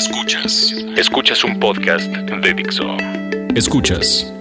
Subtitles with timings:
[0.00, 0.74] Escuchas.
[0.96, 2.96] Escuchas un podcast de Dixo.
[3.54, 4.32] Escuchas.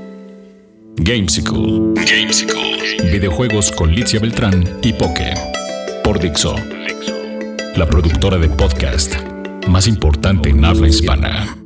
[0.95, 1.95] Gamesicle.
[1.95, 3.11] Gamesicle.
[3.11, 5.33] Videojuegos con Licia Beltrán y Poke.
[6.01, 6.55] Por Dixo.
[7.75, 9.15] La productora de podcast
[9.67, 11.57] más importante en habla hispana.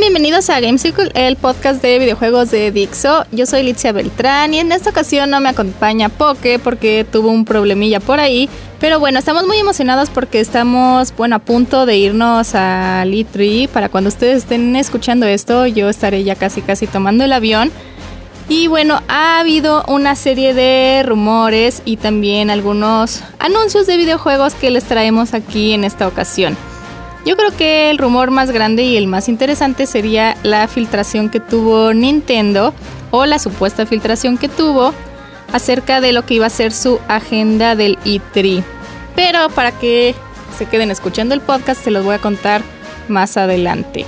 [0.00, 3.26] Bienvenidos a Gamesicle, el podcast de videojuegos de Dixo.
[3.32, 7.44] Yo soy Licia Beltrán y en esta ocasión no me acompaña Poke porque tuvo un
[7.44, 8.48] problemilla por ahí.
[8.80, 13.68] Pero bueno, estamos muy emocionados porque estamos, bueno, a punto de irnos a E3.
[13.68, 17.70] Para cuando ustedes estén escuchando esto, yo estaré ya casi casi tomando el avión.
[18.48, 24.70] Y bueno, ha habido una serie de rumores y también algunos anuncios de videojuegos que
[24.70, 26.56] les traemos aquí en esta ocasión.
[27.24, 31.40] Yo creo que el rumor más grande y el más interesante sería la filtración que
[31.40, 32.72] tuvo Nintendo
[33.10, 34.94] o la supuesta filtración que tuvo
[35.52, 38.62] acerca de lo que iba a ser su agenda del E3.
[39.14, 40.14] Pero para que
[40.56, 42.62] se queden escuchando el podcast se los voy a contar
[43.08, 44.06] más adelante.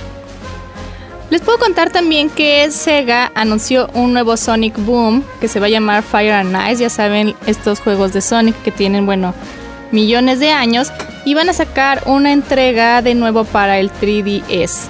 [1.29, 5.69] Les puedo contar también que Sega anunció un nuevo Sonic Boom que se va a
[5.69, 6.83] llamar Fire and Ice.
[6.83, 9.33] Ya saben, estos juegos de Sonic que tienen, bueno,
[9.93, 10.91] millones de años
[11.23, 14.89] y van a sacar una entrega de nuevo para el 3DS.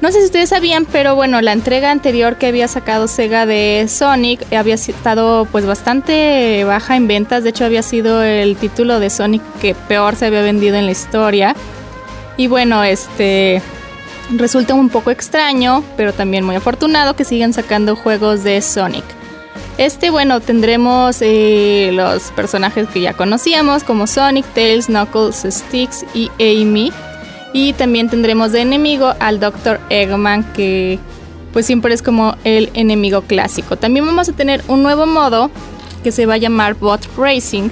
[0.00, 3.86] No sé si ustedes sabían, pero bueno, la entrega anterior que había sacado Sega de
[3.88, 9.10] Sonic había estado pues bastante baja en ventas, de hecho había sido el título de
[9.10, 11.56] Sonic que peor se había vendido en la historia.
[12.36, 13.62] Y bueno, este
[14.36, 19.15] resulta un poco extraño, pero también muy afortunado que sigan sacando juegos de Sonic.
[19.78, 26.30] Este, bueno, tendremos eh, los personajes que ya conocíamos, como Sonic, Tails, Knuckles, Sticks y
[26.40, 26.92] Amy.
[27.52, 29.80] Y también tendremos de enemigo al Dr.
[29.90, 30.98] Eggman, que
[31.52, 33.76] pues siempre es como el enemigo clásico.
[33.76, 35.50] También vamos a tener un nuevo modo
[36.02, 37.68] que se va a llamar Bot Racing,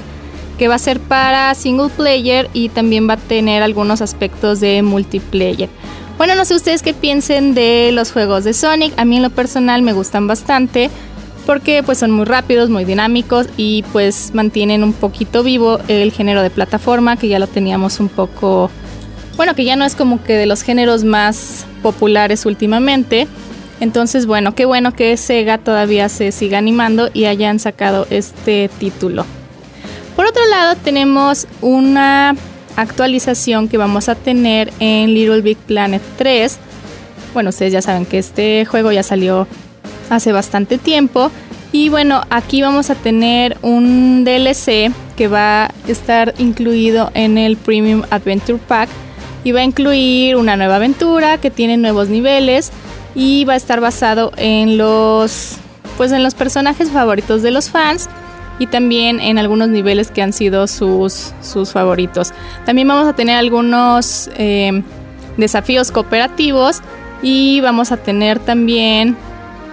[0.58, 4.83] que va a ser para single player y también va a tener algunos aspectos de
[4.83, 5.68] multiplayer.
[6.17, 8.95] Bueno, no sé ustedes qué piensen de los juegos de Sonic.
[8.98, 10.90] A mí en lo personal me gustan bastante
[11.44, 16.42] porque pues son muy rápidos, muy dinámicos y pues mantienen un poquito vivo el género
[16.42, 18.70] de plataforma que ya lo teníamos un poco,
[19.36, 23.28] bueno, que ya no es como que de los géneros más populares últimamente.
[23.80, 29.26] Entonces, bueno, qué bueno que Sega todavía se siga animando y hayan sacado este título.
[30.16, 32.36] Por otro lado, tenemos una
[32.76, 36.58] actualización que vamos a tener en Little Big Planet 3.
[37.34, 39.48] Bueno, ustedes ya saben que este juego ya salió
[40.11, 41.31] hace bastante tiempo.
[41.73, 47.57] Y bueno, aquí vamos a tener un DLC que va a estar incluido en el
[47.57, 48.89] Premium Adventure Pack
[49.42, 52.70] y va a incluir una nueva aventura que tiene nuevos niveles
[53.15, 55.57] y va a estar basado en los
[55.97, 58.09] pues en los personajes favoritos de los fans
[58.59, 62.33] y también en algunos niveles que han sido sus, sus favoritos.
[62.65, 64.83] También vamos a tener algunos eh,
[65.36, 66.81] desafíos cooperativos
[67.23, 69.17] y vamos a tener también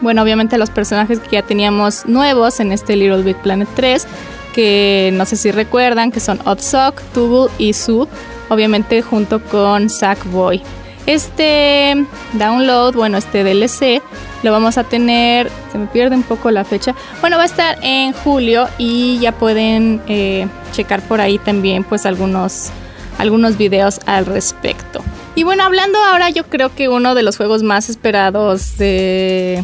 [0.02, 4.08] bueno, obviamente los personajes que ya teníamos nuevos en este Little Big Planet 3,
[4.54, 8.08] que no sé si recuerdan, que son Otsock, Tubul y Sue,
[8.50, 10.62] obviamente junto con Sackboy.
[11.06, 14.02] Este download, bueno, este DLC,
[14.44, 17.78] lo vamos a tener, se me pierde un poco la fecha, bueno, va a estar
[17.82, 22.70] en julio y ya pueden eh, checar por ahí también pues algunos,
[23.18, 25.04] algunos videos al respecto.
[25.36, 29.64] Y bueno, hablando ahora yo creo que uno de los juegos más esperados de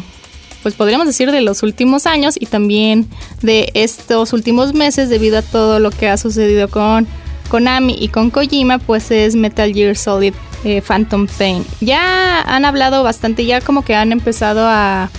[0.62, 3.06] pues podríamos decir de los últimos años y también
[3.42, 7.06] de estos últimos meses debido a todo lo que ha sucedido con
[7.48, 11.64] Konami y con Kojima, pues es Metal Gear Solid eh, Phantom Pain.
[11.80, 15.10] Ya han hablado bastante, ya como que han empezado a,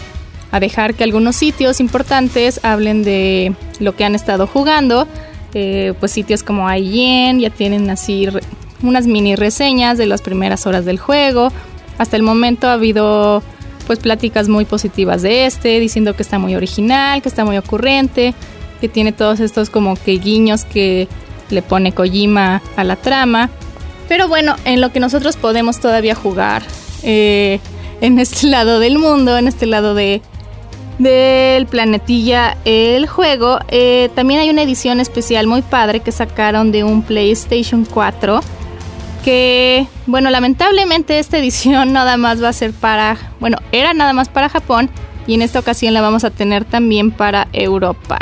[0.59, 5.07] dejar que algunos sitios importantes hablen de lo que han estado jugando.
[5.53, 8.27] Eh, pues sitios como IGN ya tienen así
[8.83, 11.51] unas mini reseñas de las primeras horas del juego.
[11.97, 13.43] Hasta el momento ha habido
[13.89, 18.35] pues pláticas muy positivas de este, diciendo que está muy original, que está muy ocurrente,
[18.79, 21.07] que tiene todos estos como que guiños que
[21.49, 23.49] le pone Kojima a la trama.
[24.07, 26.61] Pero bueno, en lo que nosotros podemos todavía jugar
[27.01, 27.59] eh,
[27.99, 30.21] en este lado del mundo, en este lado de
[30.99, 36.83] del planetilla el juego, eh, también hay una edición especial muy padre que sacaron de
[36.83, 38.39] un PlayStation 4
[39.23, 44.29] que, bueno, lamentablemente esta edición nada más va a ser para, bueno, era nada más
[44.29, 44.89] para Japón
[45.27, 48.17] y en esta ocasión la vamos a tener también para Europa.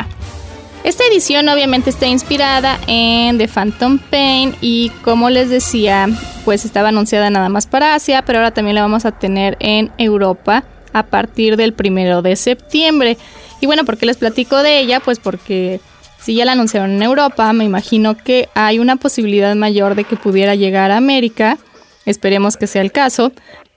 [0.84, 6.08] Esta edición obviamente está inspirada en The Phantom Pain y como les decía,
[6.44, 9.90] pues estaba anunciada nada más para Asia, pero ahora también la vamos a tener en
[9.98, 13.18] Europa a partir del primero de septiembre.
[13.60, 15.00] Y bueno, ¿por qué les platico de ella?
[15.00, 15.80] Pues porque
[16.20, 20.16] si ya la anunciaron en Europa, me imagino que hay una posibilidad mayor de que
[20.16, 21.58] pudiera llegar a América.
[22.06, 23.32] Esperemos que sea el caso,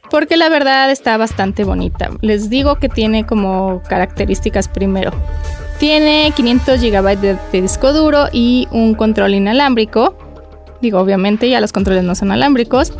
[0.09, 2.09] porque la verdad está bastante bonita.
[2.21, 5.11] Les digo que tiene como características primero.
[5.79, 10.17] Tiene 500 GB de, disco duro y un control inalámbrico.
[10.81, 12.94] Digo, obviamente ya los controles no son alámbricos.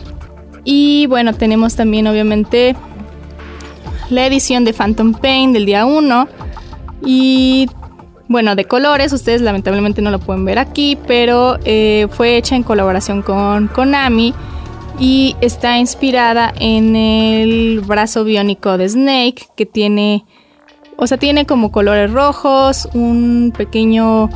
[0.63, 2.75] Y bueno, tenemos también obviamente
[4.09, 6.27] la edición de Phantom Pain del día 1.
[7.05, 7.67] Y
[8.31, 12.63] bueno, de colores, ustedes lamentablemente no lo pueden ver aquí, pero eh, fue hecha en
[12.63, 14.33] colaboración con Konami
[14.98, 20.24] y está inspirada en el brazo biónico de Snake, que tiene,
[20.95, 24.30] o sea, tiene como colores rojos, un pequeño,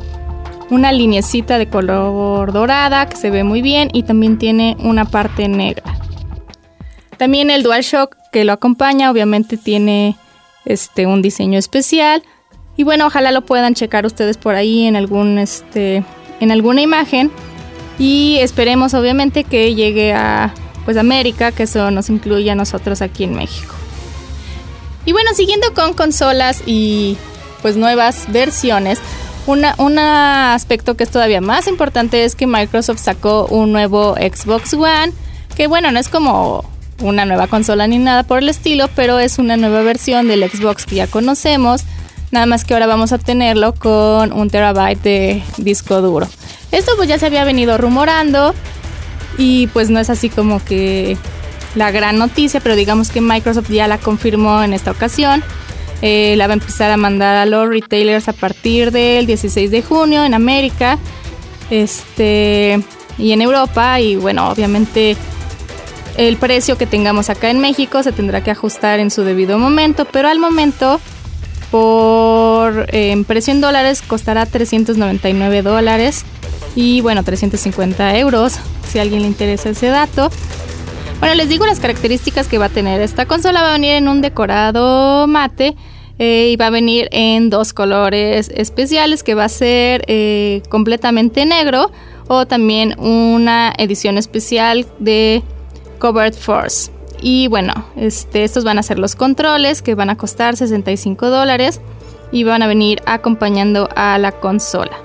[0.70, 5.48] una linecita de color dorada que se ve muy bien y también tiene una parte
[5.48, 5.98] negra.
[7.16, 10.18] También el DualShock que lo acompaña, obviamente tiene
[10.66, 12.24] este un diseño especial
[12.78, 16.04] y bueno, ojalá lo puedan checar ustedes por ahí en algún este
[16.40, 17.32] en alguna imagen
[17.98, 23.24] y esperemos obviamente que llegue a pues América, que eso nos incluye a nosotros aquí
[23.24, 23.74] en México.
[25.06, 27.18] Y bueno, siguiendo con consolas y
[27.62, 29.00] pues nuevas versiones,
[29.48, 35.14] un aspecto que es todavía más importante es que Microsoft sacó un nuevo Xbox One,
[35.56, 36.66] que bueno, no es como
[37.02, 40.86] una nueva consola ni nada por el estilo, pero es una nueva versión del Xbox
[40.86, 41.84] que ya conocemos
[42.32, 46.28] Nada más que ahora vamos a tenerlo con un terabyte de disco duro.
[46.72, 48.54] Esto pues ya se había venido rumorando
[49.38, 51.18] y pues no es así como que
[51.76, 55.44] la gran noticia, pero digamos que Microsoft ya la confirmó en esta ocasión.
[56.02, 59.82] Eh, la va a empezar a mandar a los retailers a partir del 16 de
[59.82, 60.98] junio en América
[61.70, 62.82] este,
[63.18, 64.00] y en Europa.
[64.00, 65.16] Y bueno, obviamente
[66.18, 70.06] el precio que tengamos acá en México se tendrá que ajustar en su debido momento,
[70.06, 71.00] pero al momento
[71.76, 76.24] por eh, precio en dólares costará 399 dólares.
[76.74, 80.30] Y bueno 350 euros si a alguien le interesa ese dato.
[81.20, 83.02] Bueno les digo las características que va a tener.
[83.02, 85.76] Esta consola va a venir en un decorado mate
[86.18, 91.46] eh, y va a venir en dos colores especiales que va a ser eh, completamente
[91.46, 91.92] negro
[92.30, 95.44] o también una edición especial de
[96.00, 100.56] Covered Force y bueno, este, estos van a ser los controles que van a costar
[100.56, 101.82] 65 dólares
[102.32, 104.98] y van a venir acompañando a la consola.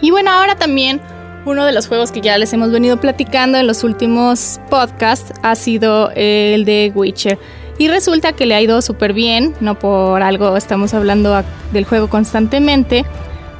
[0.00, 1.00] Y bueno, ahora también
[1.44, 5.54] uno de los juegos que ya les hemos venido platicando en los últimos podcasts ha
[5.54, 7.38] sido el de Witcher.
[7.78, 11.42] Y resulta que le ha ido súper bien, no por algo estamos hablando
[11.72, 13.04] del juego constantemente.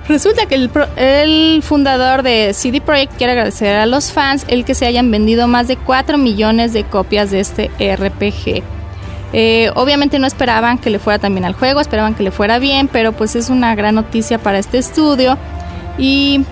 [0.08, 4.86] Resulta que el, fundador de CD Projekt quiere agradecer a los fans el que se
[4.86, 8.62] hayan vendido más de 4 millones de copias de este RPG.
[9.32, 12.88] Eh, obviamente no esperaban que le fuera también al juego, esperaban que le fuera bien,
[12.88, 15.38] pero pues es una gran noticia para este estudio
[15.96, 16.44] y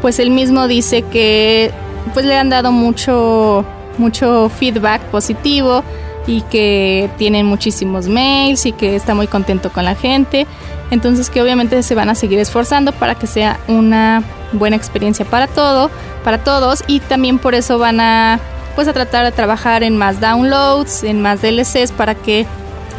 [0.00, 1.70] pues él mismo dice que
[2.14, 3.64] pues le han dado mucho
[3.98, 5.84] mucho feedback positivo
[6.28, 10.46] y que tienen muchísimos mails y que está muy contento con la gente
[10.90, 14.22] entonces que obviamente se van a seguir esforzando para que sea una
[14.52, 15.90] buena experiencia para todo,
[16.24, 18.40] para todos y también por eso van a
[18.74, 22.46] pues a tratar de trabajar en más downloads, en más DLCs para que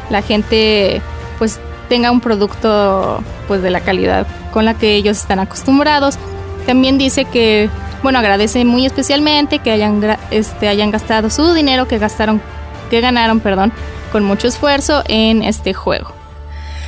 [0.09, 1.01] la gente
[1.37, 6.17] pues tenga un producto pues de la calidad con la que ellos están acostumbrados.
[6.65, 7.69] También dice que
[8.03, 10.01] bueno, agradece muy especialmente que hayan
[10.31, 12.41] este hayan gastado su dinero que gastaron
[12.89, 13.71] que ganaron, perdón,
[14.11, 16.13] con mucho esfuerzo en este juego.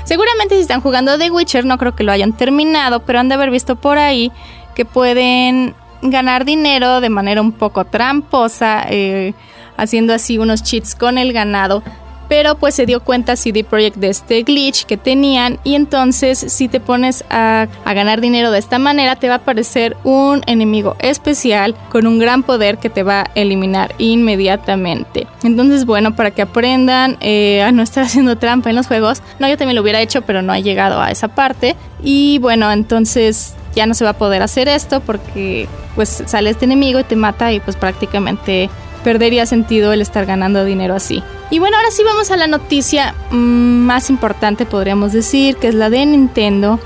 [0.03, 3.35] Seguramente si están jugando The Witcher no creo que lo hayan terminado, pero han de
[3.35, 4.31] haber visto por ahí
[4.75, 9.33] que pueden ganar dinero de manera un poco tramposa, eh,
[9.77, 11.83] haciendo así unos cheats con el ganado
[12.31, 16.69] pero pues se dio cuenta CD Projekt de este glitch que tenían y entonces si
[16.69, 21.75] te pones a, ganar dinero de esta manera te va a aparecer un enemigo especial
[21.89, 25.27] con un gran poder que te va a eliminar inmediatamente.
[25.43, 29.49] Entonces bueno, para que aprendan eh, a no estar haciendo trampa en los juegos, no,
[29.49, 33.55] yo también lo hubiera hecho pero no he llegado a esa parte y bueno, entonces
[33.75, 37.17] ya no se va a poder hacer esto porque pues sale este enemigo y te
[37.17, 38.69] mata y pues prácticamente
[39.03, 41.23] perdería sentido el estar ganando dinero así.
[41.49, 45.75] Y bueno, ahora sí vamos a la noticia mm, más importante, podríamos decir, que es
[45.75, 46.79] la de Nintendo,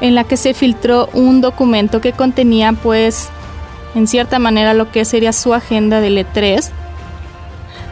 [0.00, 3.28] en la que se filtró un documento que contenía, pues,
[3.94, 6.70] en cierta manera lo que sería su agenda del E3.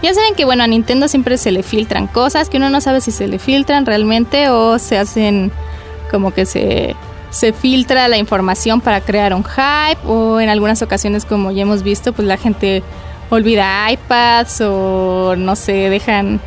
[0.02, 3.00] Ya saben que, bueno, a Nintendo siempre se le filtran cosas que uno no sabe
[3.00, 5.52] si se le filtran realmente o se hacen
[6.10, 6.96] como que se,
[7.30, 11.82] se filtra la información para crear un hype o en algunas ocasiones, como ya hemos
[11.82, 12.82] visto, pues la gente
[13.30, 16.40] olvida iPads o no sé, dejan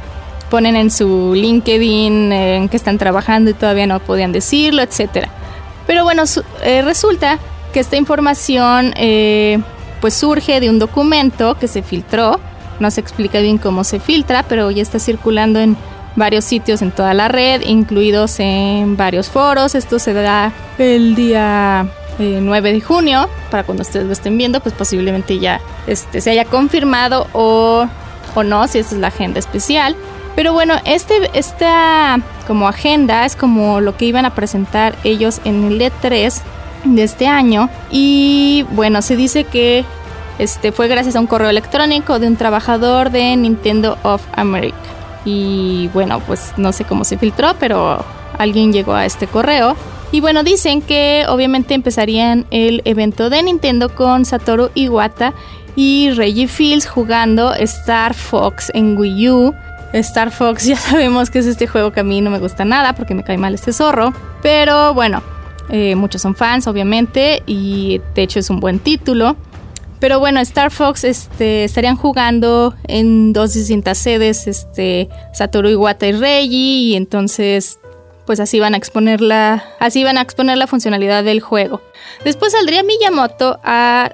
[0.50, 5.30] ponen en su LinkedIn en que están trabajando y todavía no podían decirlo, etcétera.
[5.88, 6.24] Pero bueno,
[6.62, 7.40] eh, resulta
[7.74, 9.60] que esta información eh,
[10.00, 12.40] pues surge de un documento que se filtró.
[12.80, 15.76] No se explica bien cómo se filtra, pero ya está circulando en
[16.16, 19.74] varios sitios en toda la red, incluidos en varios foros.
[19.74, 21.88] Esto se da el día
[22.20, 26.32] 9 eh, de junio, para cuando ustedes lo estén viendo, pues posiblemente ya este, se
[26.32, 27.88] haya confirmado o,
[28.36, 29.96] o no, si esta es la agenda especial.
[30.36, 35.64] Pero bueno, este, esta como agenda es como lo que iban a presentar ellos en
[35.66, 36.42] el E3
[36.86, 37.70] de este año.
[37.92, 39.86] Y bueno, se dice que
[40.40, 44.78] este fue gracias a un correo electrónico de un trabajador de Nintendo of America.
[45.26, 48.04] Y bueno, pues no sé cómo se filtró, pero
[48.38, 49.76] alguien llegó a este correo.
[50.14, 55.34] Y bueno, dicen que obviamente empezarían el evento de Nintendo con Satoru Iwata
[55.76, 59.56] y Reggie Fields jugando Star Fox en Wii U.
[59.94, 62.94] Star Fox ya sabemos que es este juego que a mí no me gusta nada
[62.94, 64.14] porque me cae mal este zorro.
[64.44, 65.24] Pero bueno,
[65.70, 69.36] eh, muchos son fans obviamente y de hecho es un buen título.
[70.00, 76.12] Pero bueno, Star Fox este, estarían jugando en dos distintas sedes, este, Satoru Iwata y
[76.12, 77.80] Reggie, y entonces
[78.26, 81.82] pues así van a exponer la, así van a exponer la funcionalidad del juego.
[82.24, 84.12] Después saldría Miyamoto a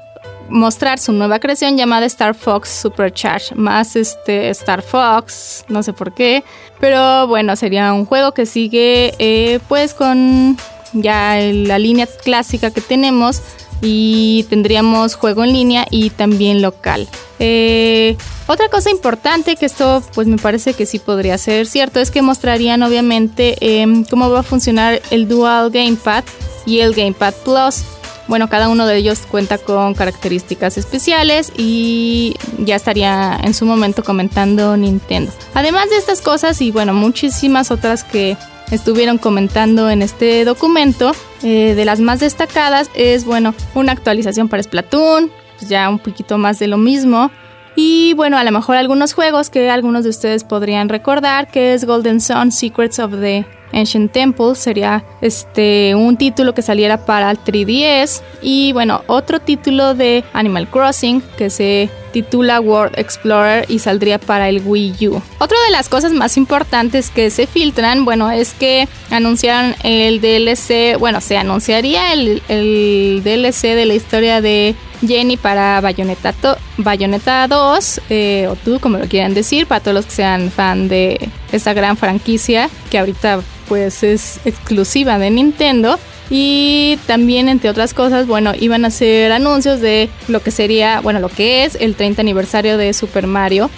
[0.50, 6.14] mostrar su nueva creación llamada Star Fox Supercharge, más este Star Fox, no sé por
[6.14, 6.44] qué,
[6.80, 10.58] pero bueno, sería un juego que sigue eh, pues con
[10.94, 13.42] ya la línea clásica que tenemos
[13.82, 17.08] y tendríamos juego en línea y también local.
[17.40, 18.18] Eh,
[18.48, 22.22] otra cosa importante que esto pues me parece que sí podría ser cierto es que
[22.22, 26.26] mostrarían obviamente em, cómo va a funcionar el Dual Gamepad
[26.66, 27.84] y el Gamepad Plus.
[28.28, 34.04] Bueno, cada uno de ellos cuenta con características especiales y ya estaría en su momento
[34.04, 35.32] comentando Nintendo.
[35.56, 38.38] Además de estas cosas y bueno, muchísimas otras que
[38.72, 41.12] estuvieron comentando en este documento.
[41.42, 46.38] Eh, de las más destacadas es, bueno, una actualización para Splatoon, pues ya un poquito
[46.38, 47.30] más de lo mismo.
[47.76, 51.86] Y bueno, a lo mejor algunos juegos que algunos de ustedes podrían recordar, que es
[51.86, 57.38] Golden Sun Secrets of the Ancient Temple sería este un título que saliera para el
[57.38, 64.18] 3DS y bueno, otro título de Animal Crossing que se titula World Explorer y saldría
[64.18, 65.22] para el Wii U.
[65.40, 70.98] Otra de las cosas más importantes que se filtran, bueno, es que anunciaron el DLC,
[70.98, 74.76] bueno, se anunciaría el, el DLC de la historia de
[75.06, 76.34] Jenny para Bayonetta,
[76.78, 80.88] Bayonetta 2, eh, o tú como lo quieran decir, para todos los que sean fan
[80.88, 85.98] de esta gran franquicia que ahorita pues es exclusiva de Nintendo.
[86.32, 91.20] Y también, entre otras cosas, bueno, iban a hacer anuncios de lo que sería, bueno,
[91.20, 93.70] lo que es el 30 aniversario de Super Mario.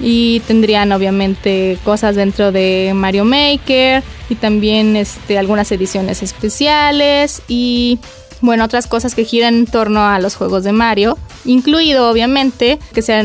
[0.00, 7.98] Y tendrían obviamente cosas dentro de Mario Maker y también este, algunas ediciones especiales y
[8.40, 13.02] bueno, otras cosas que giran en torno a los juegos de Mario, incluido obviamente que
[13.02, 13.22] se,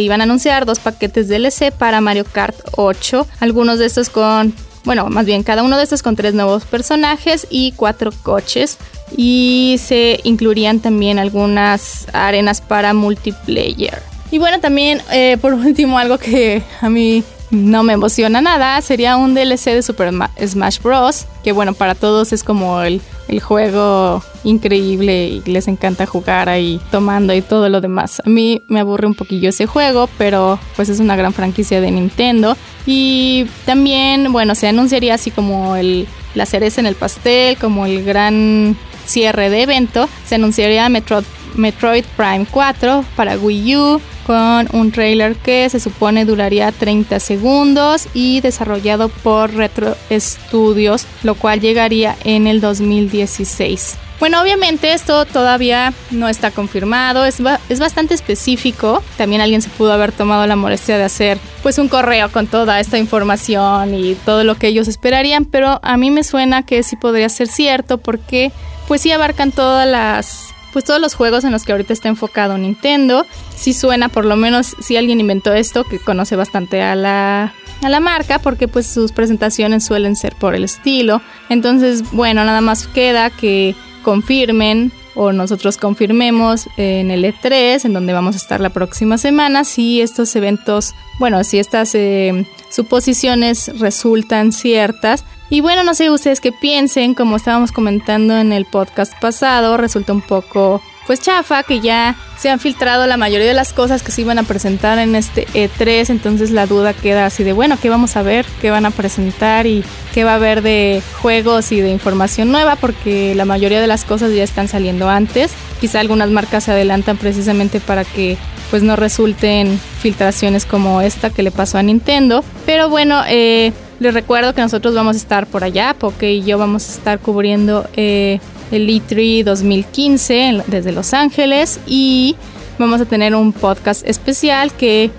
[0.00, 5.06] iban a anunciar dos paquetes DLC para Mario Kart 8, algunos de estos con bueno,
[5.10, 8.78] más bien cada uno de estos con tres nuevos personajes y cuatro coches.
[9.14, 14.02] Y se incluirían también algunas arenas para multiplayer.
[14.30, 19.16] Y bueno, también eh, por último algo que a mí no me emociona nada sería
[19.16, 20.12] un DLC de Super
[20.46, 21.26] Smash Bros.
[21.44, 26.80] Que bueno, para todos es como el el juego increíble y les encanta jugar ahí
[26.90, 28.20] tomando y todo lo demás.
[28.24, 31.90] A mí me aburre un poquillo ese juego, pero pues es una gran franquicia de
[31.90, 32.56] Nintendo.
[32.86, 38.02] Y también, bueno, se anunciaría así como el, la cereza en el pastel, como el
[38.04, 40.08] gran cierre de evento.
[40.26, 46.26] Se anunciaría Metroid, Metroid Prime 4 para Wii U con un trailer que se supone
[46.26, 53.96] duraría 30 segundos y desarrollado por Retro Studios, lo cual llegaría en el 2016.
[54.20, 57.38] Bueno, obviamente esto todavía no está confirmado, es,
[57.70, 59.02] es, bastante específico.
[59.16, 62.80] También alguien se pudo haber tomado la molestia de hacer pues un correo con toda
[62.80, 66.96] esta información y todo lo que ellos esperarían, pero a mí me suena que sí
[66.96, 68.52] podría ser cierto porque
[68.88, 70.47] pues sí abarcan todas las
[70.78, 73.26] pues todos los juegos en los que ahorita está enfocado Nintendo.
[73.56, 77.88] Sí suena, por lo menos, si alguien inventó esto, que conoce bastante a la, a
[77.88, 81.20] la marca, porque pues sus presentaciones suelen ser por el estilo.
[81.48, 88.12] Entonces, bueno, nada más queda que confirmen o nosotros confirmemos en el E3, en donde
[88.12, 94.52] vamos a estar la próxima semana, si estos eventos, bueno, si estas eh, suposiciones resultan
[94.52, 95.24] ciertas.
[95.50, 100.12] Y bueno, no sé ustedes qué piensen, como estábamos comentando en el podcast pasado, resulta
[100.12, 104.12] un poco pues chafa, que ya se han filtrado la mayoría de las cosas que
[104.12, 107.88] se iban a presentar en este E3, entonces la duda queda así de, bueno, ¿qué
[107.88, 108.44] vamos a ver?
[108.60, 109.66] ¿Qué van a presentar?
[109.66, 112.76] ¿Y qué va a haber de juegos y de información nueva?
[112.76, 115.50] Porque la mayoría de las cosas ya están saliendo antes.
[115.80, 118.36] Quizá algunas marcas se adelantan precisamente para que
[118.68, 122.44] pues no resulten filtraciones como esta que le pasó a Nintendo.
[122.66, 126.58] Pero bueno, eh, les recuerdo que nosotros vamos a estar por allá, Poke y yo
[126.58, 132.36] vamos a estar cubriendo eh, el E3 2015 desde Los Ángeles y
[132.78, 135.10] vamos a tener un podcast especial que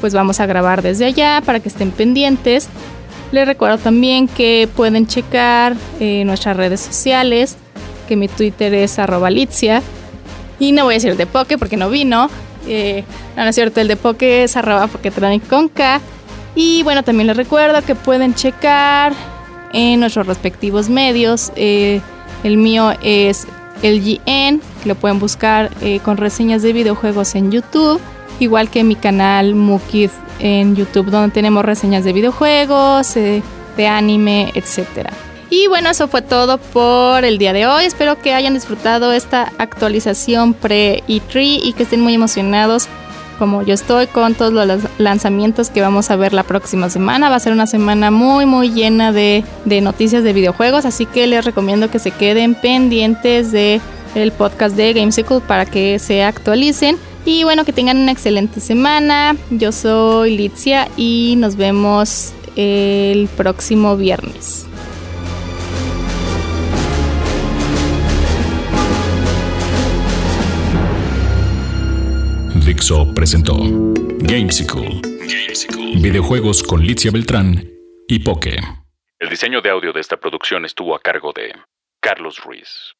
[0.00, 2.68] pues vamos a grabar desde allá para que estén pendientes.
[3.32, 7.56] Les recuerdo también que pueden checar eh, nuestras redes sociales,
[8.06, 9.30] que mi Twitter es arroba.
[9.30, 12.30] Y no voy a decir de Poke porque no vino.
[12.66, 13.04] Eh,
[13.36, 15.42] no, es cierto, el de Poke es arroba Poketronic.
[16.54, 19.12] Y bueno, también les recuerdo que pueden checar
[19.72, 21.52] en nuestros respectivos medios.
[21.54, 22.00] Eh,
[22.44, 23.46] el mío es
[23.82, 24.20] el
[24.84, 28.00] lo pueden buscar eh, con reseñas de videojuegos en YouTube,
[28.40, 33.42] igual que mi canal Mukid en YouTube, donde tenemos reseñas de videojuegos, eh,
[33.76, 35.10] de anime, etc.
[35.50, 37.84] Y bueno, eso fue todo por el día de hoy.
[37.84, 42.88] Espero que hayan disfrutado esta actualización pre-E3 y que estén muy emocionados
[43.38, 47.30] como yo estoy con todos los lanzamientos que vamos a ver la próxima semana.
[47.30, 49.44] Va a ser una semana muy muy llena de,
[49.82, 53.80] noticias de videojuegos, así que les recomiendo que se queden pendientes de
[54.36, 56.96] podcast de Gamesicle para que se actualicen.
[57.24, 59.36] Y bueno, que tengan una excelente semana.
[59.50, 64.67] Yo soy Litzia y nos vemos el próximo viernes.
[72.78, 73.56] Dixo presentó
[74.20, 75.00] Gamesicle.
[76.00, 77.68] Videojuegos con Licia Beltrán
[78.06, 78.56] y Poke.
[79.18, 81.52] El diseño de audio de esta producción estuvo a cargo de
[82.00, 82.94] Carlos Ruiz.